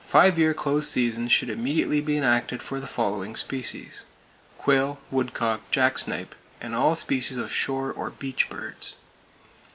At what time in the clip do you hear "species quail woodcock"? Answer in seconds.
3.36-5.70